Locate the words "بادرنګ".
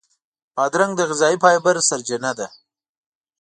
0.55-0.91